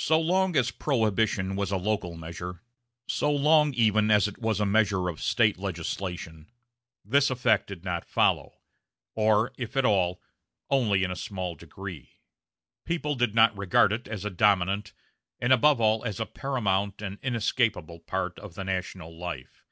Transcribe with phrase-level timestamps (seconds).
[0.00, 2.64] So long as Prohibition was a local measure,
[3.06, 6.50] so long even as it was a measure of State legislation,
[7.04, 8.58] this effect did not follow;
[9.14, 10.20] or, if at all,
[10.70, 12.14] only in a small degree.
[12.84, 14.92] People did not regard it as a dominant,
[15.38, 19.62] and above all as a paramount and inescapable, part of the national life.